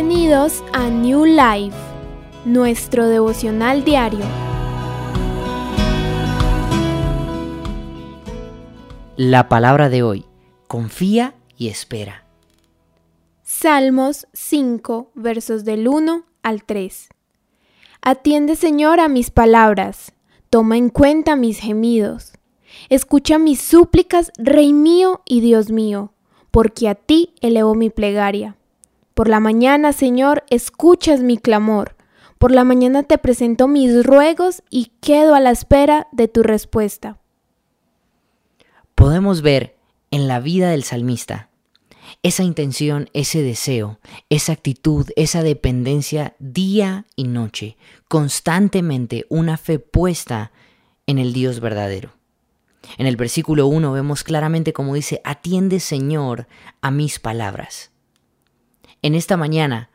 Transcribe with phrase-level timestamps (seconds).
[0.00, 1.76] Bienvenidos a New Life,
[2.44, 4.24] nuestro devocional diario.
[9.16, 10.24] La palabra de hoy,
[10.68, 12.24] confía y espera.
[13.42, 17.08] Salmos 5, versos del 1 al 3.
[18.00, 20.12] Atiende Señor a mis palabras,
[20.48, 22.34] toma en cuenta mis gemidos.
[22.88, 26.12] Escucha mis súplicas, Rey mío y Dios mío,
[26.52, 28.54] porque a ti elevo mi plegaria.
[29.18, 31.96] Por la mañana, Señor, escuchas mi clamor.
[32.38, 37.18] Por la mañana te presento mis ruegos y quedo a la espera de tu respuesta.
[38.94, 39.76] Podemos ver
[40.12, 41.48] en la vida del salmista
[42.22, 43.98] esa intención, ese deseo,
[44.30, 50.52] esa actitud, esa dependencia día y noche, constantemente una fe puesta
[51.08, 52.12] en el Dios verdadero.
[52.98, 56.46] En el versículo 1 vemos claramente como dice, atiende Señor
[56.82, 57.90] a mis palabras.
[59.02, 59.90] En esta mañana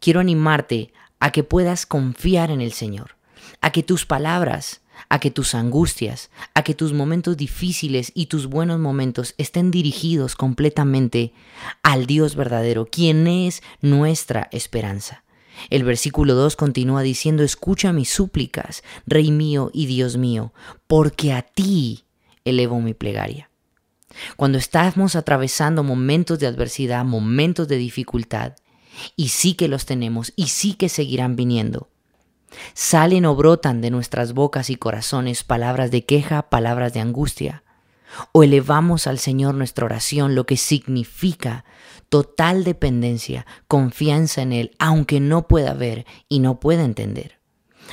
[0.00, 3.16] quiero animarte a que puedas confiar en el Señor,
[3.60, 8.46] a que tus palabras, a que tus angustias, a que tus momentos difíciles y tus
[8.46, 11.32] buenos momentos estén dirigidos completamente
[11.82, 15.24] al Dios verdadero, quien es nuestra esperanza.
[15.70, 20.52] El versículo 2 continúa diciendo, escucha mis súplicas, Rey mío y Dios mío,
[20.86, 22.04] porque a ti
[22.44, 23.50] elevo mi plegaria.
[24.36, 28.54] Cuando estamos atravesando momentos de adversidad, momentos de dificultad,
[29.14, 31.90] y sí que los tenemos, y sí que seguirán viniendo,
[32.74, 37.62] salen o brotan de nuestras bocas y corazones palabras de queja, palabras de angustia,
[38.32, 41.64] o elevamos al Señor nuestra oración, lo que significa
[42.08, 47.38] total dependencia, confianza en Él, aunque no pueda ver y no pueda entender.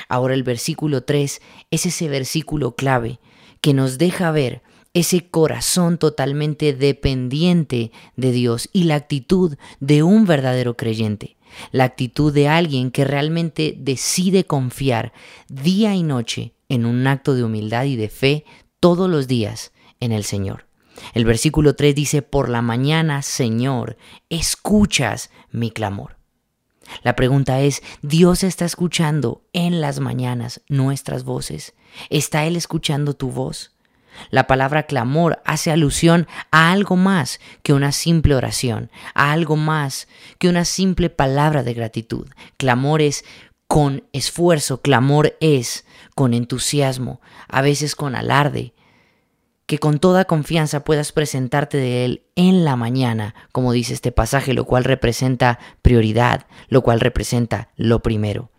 [0.08, 3.20] Ahora el versículo 3 es ese versículo clave
[3.61, 4.61] que nos deja ver
[4.94, 11.38] ese corazón totalmente dependiente de Dios y la actitud de un verdadero creyente,
[11.72, 15.14] la actitud de alguien que realmente decide confiar
[15.49, 18.45] día y noche en un acto de humildad y de fe
[18.80, 20.67] todos los días en el Señor.
[21.14, 23.98] El versículo 3 dice, por la mañana, Señor,
[24.30, 26.17] escuchas mi clamor.
[27.02, 31.73] La pregunta es, ¿Dios está escuchando en las mañanas nuestras voces?
[32.10, 33.73] ¿Está Él escuchando tu voz?
[34.29, 40.07] La palabra clamor hace alusión a algo más que una simple oración, a algo más
[40.39, 42.27] que una simple palabra de gratitud.
[42.57, 43.25] Clamor es
[43.67, 45.85] con esfuerzo, clamor es
[46.15, 48.73] con entusiasmo, a veces con alarde,
[49.65, 54.53] que con toda confianza puedas presentarte de Él en la mañana, como dice este pasaje,
[54.53, 58.51] lo cual representa prioridad, lo cual representa lo primero.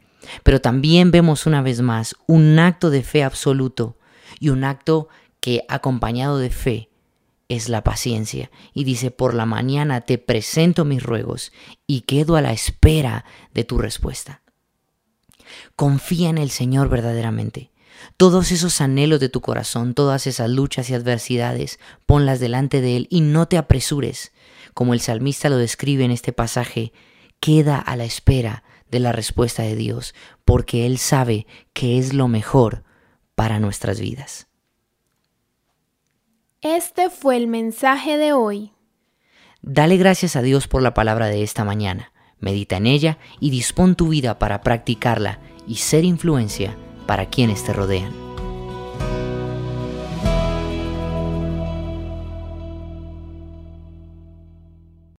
[0.43, 3.99] Pero también vemos una vez más un acto de fe absoluto
[4.41, 5.09] y un acto
[5.45, 6.89] que acompañado de fe
[7.51, 8.51] es la paciencia.
[8.73, 11.53] Y dice, por la mañana te presento mis ruegos
[11.87, 14.41] y quedo a la espera de tu respuesta.
[15.77, 17.73] Confía en el Señor verdaderamente.
[18.17, 23.07] Todos esos anhelos de tu corazón, todas esas luchas y adversidades, ponlas delante de Él
[23.11, 24.33] y no te apresures.
[24.73, 26.95] Como el salmista lo describe en este pasaje,
[27.39, 30.15] queda a la espera de la respuesta de Dios,
[30.47, 32.83] porque Él sabe que es lo mejor
[33.35, 34.49] para nuestras vidas.
[36.65, 38.73] Este fue el mensaje de hoy.
[39.61, 42.11] Dale gracias a Dios por la palabra de esta mañana.
[42.41, 46.75] Medita en ella y dispón tu vida para practicarla y ser influencia
[47.07, 48.24] para quienes te rodean.